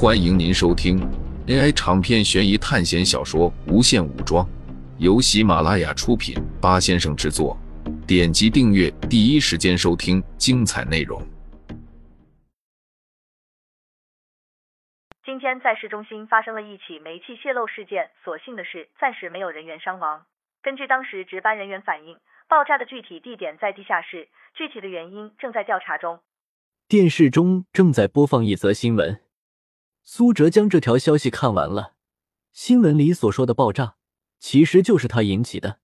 [0.00, 0.96] 欢迎您收听
[1.48, 4.46] AI 长篇悬疑探险小说《无限武装》，
[4.98, 7.58] 由喜马拉雅出品，八先生制作。
[8.06, 11.20] 点击订阅，第一时间收听精彩内容。
[15.24, 20.24] 今天在市中心发生了一起煤气泄漏事件，所幸的是暂时没有人员伤亡。
[20.62, 22.16] 根据当时值班人员反映，
[22.48, 26.20] 爆炸的具体地点在地下室，具体的原因正在调查中。
[26.86, 29.20] 电视中正在播放一则新闻，
[30.10, 31.92] 苏哲将这条消息看完了。
[32.50, 33.96] 新闻里所说的爆炸，
[34.40, 35.80] 其实就是他引起的。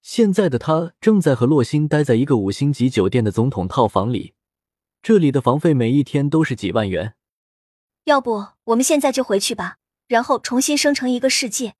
[0.00, 4.34] 现在的他正在和洛星待在一个五星级酒店的总统套房里，
[5.02, 7.16] 这里的房费每一天都是几万元。
[8.04, 11.74] 要不我们现在就回去吧，然后重新生成一个世界，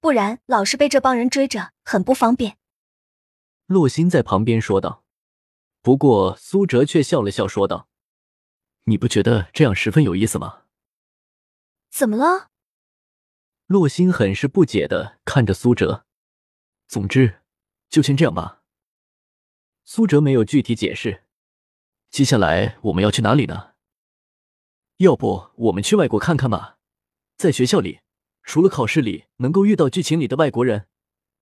[0.00, 2.56] 不然老是被这帮人追着，很不方便。
[3.66, 5.04] 洛星在旁边说道。
[5.82, 7.86] 不过苏哲却笑了笑，说道
[8.86, 10.61] ：“你不觉得这样十分有意思吗？”
[11.92, 12.48] 怎么了？
[13.66, 16.06] 洛星很是不解的看着苏哲。
[16.88, 17.42] 总之，
[17.90, 18.62] 就先这样吧。
[19.84, 21.24] 苏哲没有具体解释。
[22.08, 23.74] 接下来我们要去哪里呢？
[24.96, 26.78] 要不我们去外国看看吧？
[27.36, 28.00] 在学校里，
[28.42, 30.88] 除了考试里能够遇到剧情里的外国人，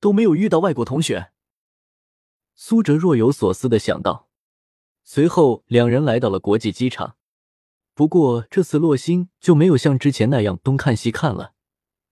[0.01, 1.31] 都没有遇到外国同学。
[2.57, 4.29] 苏哲若有所思的想到。
[5.05, 7.17] 随后，两人来到了国际机场。
[8.01, 11.53] 不过这次洛星就没有像之前那样东看西看了，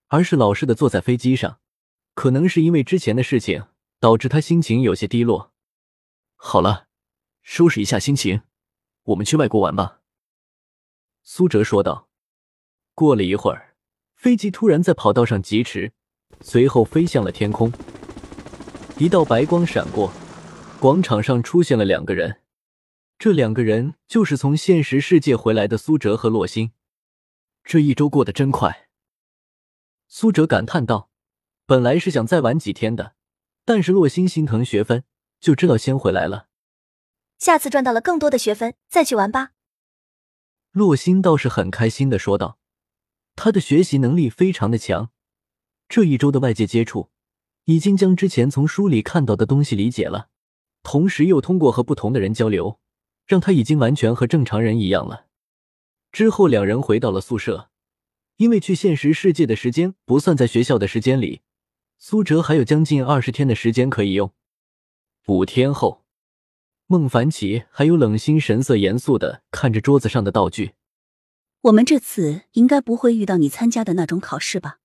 [0.09, 1.61] 而是老实的坐在飞机上。
[2.13, 3.65] 可能是因为之前的事情，
[3.99, 5.55] 导致他心情有些低落。
[6.37, 6.89] 好了，
[7.41, 8.43] 收拾一下心情，
[9.05, 10.01] 我们去外国玩吧。”
[11.25, 12.11] 苏哲说道。
[12.93, 13.75] 过了一会儿，
[14.15, 15.95] 飞机突然在跑道上疾驰，
[16.43, 17.73] 随后飞向了天空。
[18.99, 20.13] 一道白光闪过，
[20.79, 22.43] 广场上出现了两个人。
[23.19, 26.71] 这两个人就是从现实世界回来的苏哲和洛星。
[27.65, 28.89] 这一周过得真快，
[30.07, 31.11] 苏哲感叹道。
[31.67, 33.17] 本来是想再玩几天的，
[33.65, 35.03] 但是洛星心疼学分，
[35.41, 36.47] 就知道先回来了。
[37.39, 39.51] 下次赚到了更多的学分，再去玩吧。
[40.71, 42.59] 洛星倒是很开心的说道，
[43.35, 45.11] 他的学习能力非常的强，
[45.89, 47.11] 这一周的外界接触，
[47.65, 50.29] 已经将之前从书里看到的东西理解了，
[50.85, 52.79] 同时又通过和不同的人交流。
[53.29, 55.27] 让他已经完全和正常人一样了。
[56.11, 57.71] 之后，两人回到了宿舍，
[58.39, 61.43] 因为去现实世界的时间不算在学校的时间里，
[61.99, 64.33] 苏哲还有将近二十天的时间可以用。
[65.27, 66.07] 五天后，
[66.87, 70.73] 孟凡奇还有冷心神色严肃的看着桌子上的道具。
[71.63, 74.79] 我们这次应该不会遇到你参加的那种考试吧？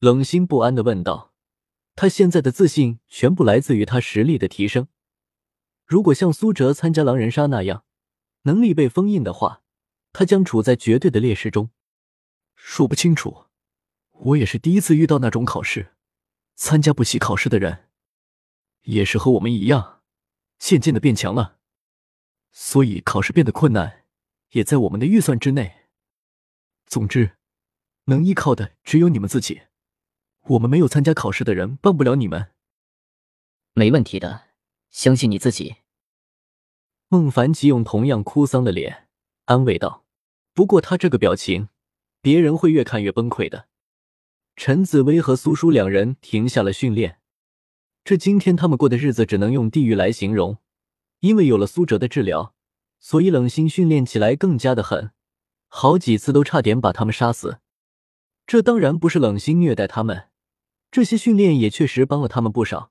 [0.00, 1.32] 冷心不安的问道。
[1.94, 4.88] 他现在的自信全部来自于他实力的提升。
[5.92, 7.84] 如果像苏哲参加狼人杀那样，
[8.44, 9.62] 能力被封印的话，
[10.14, 11.68] 他将处在绝对的劣势中。
[12.54, 13.44] 说不清楚，
[14.12, 15.92] 我也是第一次遇到那种考试。
[16.54, 17.90] 参加不起考试的人，
[18.84, 20.00] 也是和我们一样，
[20.58, 21.58] 渐渐的变强了。
[22.52, 24.06] 所以考试变得困难，
[24.52, 25.88] 也在我们的预算之内。
[26.86, 27.36] 总之，
[28.04, 29.60] 能依靠的只有你们自己。
[30.44, 32.52] 我们没有参加考试的人帮不了你们。
[33.74, 34.44] 没问题的，
[34.88, 35.81] 相信你自己。
[37.12, 39.06] 孟凡奇用同样哭丧的脸
[39.44, 40.06] 安慰道
[40.54, 41.68] ：“不过他这个表情，
[42.22, 43.68] 别人会越看越崩溃的。”
[44.56, 47.18] 陈紫薇和苏叔两人停下了训练，
[48.02, 50.56] 这今天他们过的日子只能用地狱来形容。
[51.20, 52.54] 因为有了苏哲的治疗，
[52.98, 55.10] 所以冷心训练起来更加的狠，
[55.68, 57.58] 好几次都差点把他们杀死。
[58.46, 60.30] 这当然不是冷心虐待他们，
[60.90, 62.90] 这些训练也确实帮了他们不少。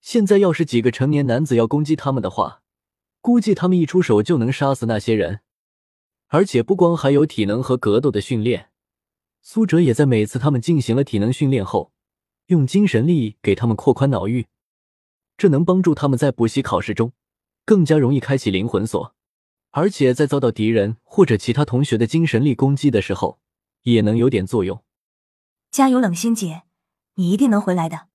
[0.00, 2.62] 现在要是几个成年男子要攻击他们的话，
[3.20, 5.40] 估计他们一出手就能杀死那些人，
[6.28, 8.70] 而且不光还有体能和格斗的训练。
[9.42, 11.92] 苏哲也在每次他们进行了体能训练后，
[12.46, 14.46] 用精神力给他们扩宽脑域，
[15.36, 17.12] 这能帮助他们在补习考试中
[17.64, 19.14] 更加容易开启灵魂锁，
[19.70, 23.38] 而且在遭到敌人或者其他同学的精神力攻击的时候，
[23.82, 24.82] 也能有点作用。
[25.70, 26.62] 加油，冷心姐，
[27.14, 28.08] 你一定能回来的。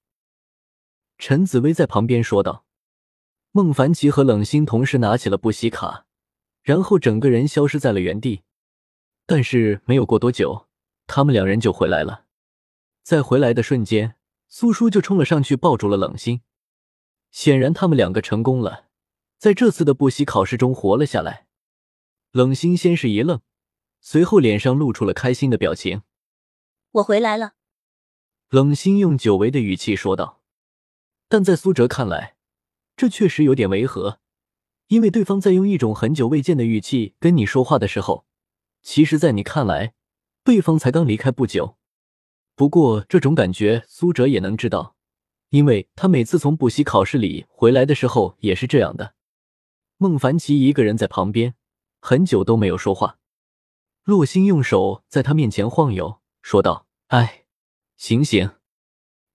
[1.17, 2.65] 陈紫薇在旁边说道。
[3.55, 6.07] 孟凡奇和冷心同时拿起了补习卡，
[6.63, 8.41] 然后整个人消失在了原地。
[9.27, 10.67] 但是没有过多久，
[11.05, 12.25] 他们两人就回来了。
[13.03, 14.15] 在回来的瞬间，
[14.47, 16.41] 苏叔就冲了上去抱住了冷心。
[17.29, 18.87] 显然，他们两个成功了，
[19.37, 21.45] 在这次的补习考试中活了下来。
[22.31, 23.41] 冷心先是一愣，
[24.01, 26.01] 随后脸上露出了开心的表情。
[26.93, 27.53] 我回来了，
[28.49, 30.41] 冷心用久违的语气说道。
[31.29, 32.32] 但在苏哲看来，
[32.95, 34.19] 这确实有点违和，
[34.87, 38.25] 因为对方在用一种很久未见的语气跟你说话的时候，
[38.81, 39.93] 其实，在你看来，
[40.43, 41.77] 对方才刚离开不久。
[42.55, 44.95] 不过这种感觉苏哲也能知道，
[45.49, 49.15] 因为他每次从补习考试里回来的时候也是这样的。
[49.97, 51.55] 孟凡奇一个人在旁边，
[51.99, 53.17] 很久都没有说话。
[54.03, 57.45] 洛星用手在他面前晃悠，说道：“哎，
[57.95, 58.51] 醒醒！”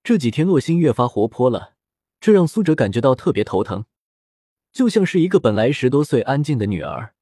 [0.05, 1.78] 这几天洛星越发活泼了，
[2.21, 3.85] 这让苏哲感觉到特别头疼，
[4.73, 7.15] 就像是一个本来十多岁安静的女儿，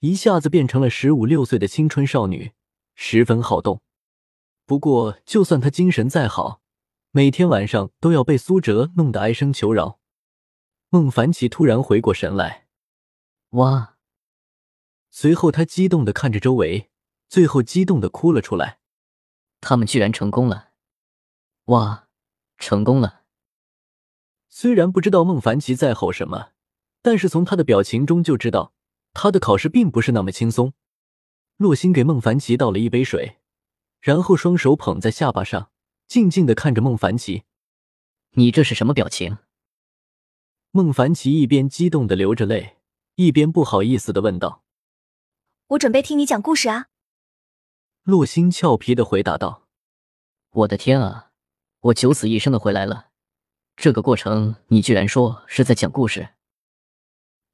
[0.00, 2.52] 一下子变成了十五六岁的青春少女，
[2.94, 3.82] 十分好动。
[4.64, 6.60] 不过，就算他精神再好，
[7.10, 9.98] 每天晚上都要被苏哲弄得哀声求饶。
[10.90, 12.66] 孟凡奇突然回过神来，
[13.50, 13.96] 哇！
[15.10, 16.90] 随后，他激动的看着周围，
[17.28, 18.78] 最后激动的哭了出来。
[19.60, 20.68] 他们居然成功了！
[21.64, 22.08] 哇，
[22.58, 23.22] 成功了！
[24.48, 26.50] 虽然不知道孟凡奇在吼什么，
[27.02, 28.72] 但是从他的表情中就知道，
[29.12, 30.72] 他的考试并不是那么轻松。
[31.56, 33.38] 洛星给孟凡奇倒了一杯水，
[34.00, 35.70] 然后双手捧在下巴上，
[36.06, 37.44] 静静的看着孟凡奇。
[38.32, 39.38] 你这是什么表情？
[40.70, 42.76] 孟凡奇一边激动的流着泪，
[43.16, 44.62] 一边不好意思的问道。
[45.68, 46.86] 我准备听你讲故事啊。
[48.04, 49.66] 洛星俏皮的回答道
[50.50, 51.32] ：“我的天啊，
[51.80, 53.07] 我九死一生的回来了，
[53.80, 56.30] 这个过程你居然说是在讲故事。”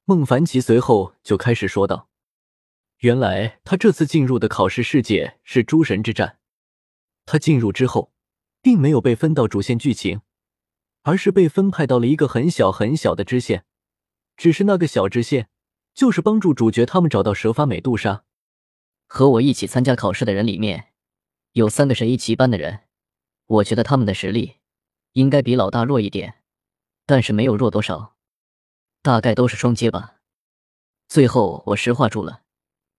[0.05, 2.09] 孟凡奇随后就开始说道
[3.01, 6.39] ：“原来他这次进入的考试世界是诸神之战，
[7.25, 8.11] 他进入之后，
[8.59, 10.21] 并没有被分到主线剧情，
[11.03, 13.63] 而是被分派到了一个很小很小的支线，
[14.35, 15.47] 只是那个小支线。”
[15.93, 18.25] 就是帮助主角他们找到蛇发美杜莎。
[19.07, 20.91] 和我一起参加考试的人里面，
[21.53, 22.81] 有三个神医奇班的人，
[23.45, 24.57] 我觉得他们的实力
[25.15, 26.41] 应该比老大弱一点，
[27.05, 28.17] 但是没有弱多少，
[29.01, 30.17] 大概都是双阶吧。
[31.07, 32.41] 最后我石化住了，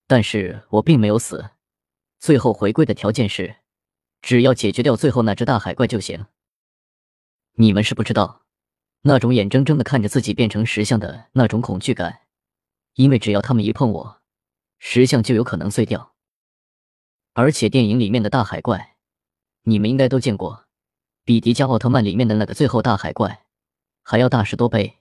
[0.07, 1.51] 但是我并没有死。
[2.19, 3.57] 最后回归的条件是，
[4.23, 6.25] 只要解决掉最后那只大海怪就行。
[7.59, 8.47] 你们是不知道，
[9.03, 12.23] 那种眼睁睁的看着自己变成石像的那种恐惧感。
[12.95, 14.23] 因为只要他们一碰我，
[14.79, 16.15] 石像就有可能碎掉。
[17.35, 18.97] 而且电影里面的大海怪，
[19.65, 20.66] 你们应该都见过，
[21.27, 23.45] 比迪迦奥特曼里面的那个最后大海怪
[24.05, 25.01] 还要大十多倍，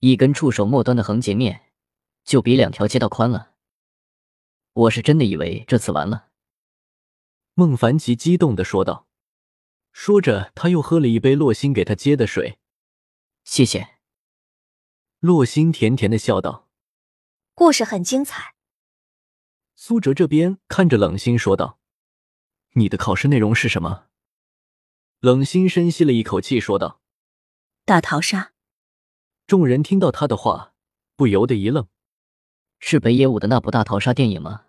[0.00, 1.72] 一根触手末端的横截面
[2.22, 3.52] 就比两条街道宽了。
[4.74, 6.28] 我是真的以为这次完了。
[7.54, 9.06] 孟凡奇激动的说道，
[9.90, 12.58] 说着他又喝了一杯洛星给他接的水。
[13.42, 13.96] 谢谢。
[15.18, 16.68] 洛星甜甜的笑道。
[17.54, 18.54] 故事很精彩。
[19.74, 21.78] 苏哲这边看着冷心说道
[22.76, 24.08] ：“你的考试内容是什么？”
[25.22, 27.00] 冷心深吸了一口气说道
[27.86, 28.54] ：“大逃杀。”
[29.46, 30.74] 众人听到他的话，
[31.14, 31.86] 不由得一愣
[32.80, 34.64] ：“是北野武的那部大逃杀电影吗？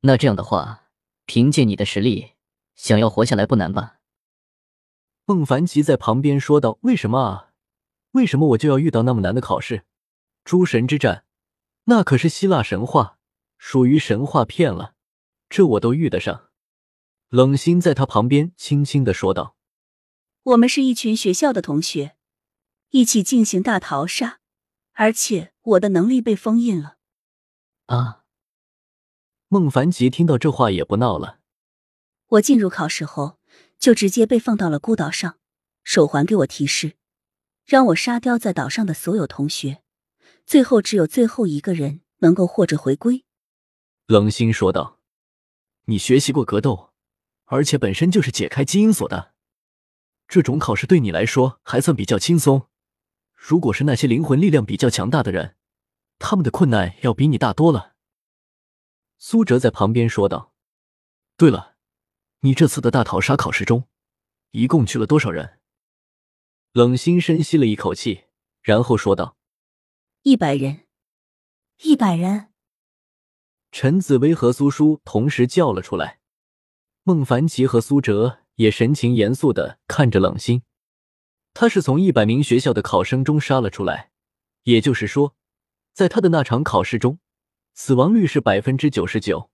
[0.00, 0.90] 那这样的话，
[1.24, 2.32] 凭借你的实力，
[2.74, 4.00] 想要活下来不难吧？”
[5.24, 7.52] 孟凡奇在旁边说道：“为什么啊？
[8.10, 9.86] 为什么我就要遇到那么难的考试？
[10.44, 11.24] 诸神之战。”
[11.88, 13.18] 那可是希腊神话，
[13.56, 14.94] 属于神话片了，
[15.48, 16.50] 这我都遇得上。
[17.30, 19.53] 冷心在他旁边轻轻的说道
[20.44, 22.16] ：“我们是一群学校的同学，
[22.90, 24.40] 一起进行大逃杀，
[24.92, 26.98] 而且我的能力被封印了。”
[27.86, 28.24] 啊！
[29.48, 31.40] 孟凡奇听到这话也不闹了。
[32.26, 33.38] 我进入考试后，
[33.78, 35.38] 就直接被放到了孤岛上，
[35.82, 36.96] 手环给我提示，
[37.64, 39.82] 让我杀掉在岛上的所有同学。
[40.44, 43.24] 最后只有最后一个人能够活着回归，
[44.06, 44.98] 冷心说道
[45.86, 46.92] ：“你学习过格斗，
[47.44, 49.33] 而且本身就是解开基因锁的，
[50.26, 52.68] 这种考试对你来说还算比较轻松。
[53.34, 55.56] 如果是那些灵魂力量比较强大的人，
[56.18, 57.94] 他们的困难要比你大多了。”
[59.18, 60.52] 苏哲在旁边说道
[61.36, 61.76] ：“对了，
[62.40, 63.88] 你这次的大逃杀考试中，
[64.50, 65.60] 一共去了多少人？”
[66.72, 68.24] 冷心深吸了一口气，
[68.60, 69.36] 然后说道。
[70.22, 70.86] 一百人，
[71.82, 72.48] 一百人。
[73.70, 76.20] 陈紫薇和苏叔同时叫了出来，
[77.02, 80.62] 孟凡奇和苏哲也神情严肃的看着冷心。
[81.52, 84.10] 他是从一百名学校的考生中杀了出来，
[84.64, 85.36] 也就是说，
[85.92, 87.18] 在他的那场考试中，
[87.74, 89.50] 死亡率是百分之九十九。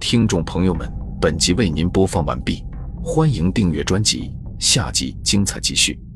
[0.00, 0.90] 听众朋友们，
[1.20, 2.64] 本集为您播放完毕，
[3.02, 6.07] 欢迎订阅专辑，下集精彩继续。